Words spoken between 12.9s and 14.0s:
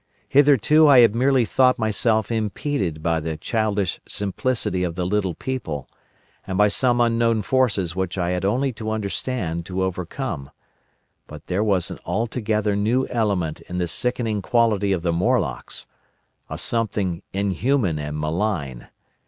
element in the